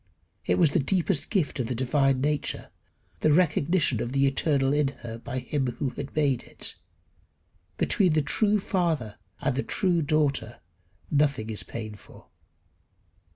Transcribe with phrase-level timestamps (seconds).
[0.47, 2.71] It was the deepest gift of the divine nature
[3.19, 6.75] the recognition of the eternal in her by him who had made it.
[7.77, 10.59] Between the true father and the true daughter
[11.11, 12.31] nothing is painful.